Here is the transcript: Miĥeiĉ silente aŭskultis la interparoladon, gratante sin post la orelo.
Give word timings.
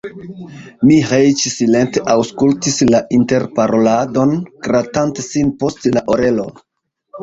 Miĥeiĉ 0.91 1.43
silente 1.57 2.03
aŭskultis 2.15 2.81
la 2.95 3.03
interparoladon, 3.21 4.37
gratante 4.69 5.31
sin 5.31 5.57
post 5.65 5.91
la 5.97 6.09
orelo. 6.19 6.53